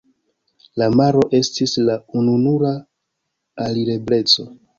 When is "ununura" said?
2.23-2.73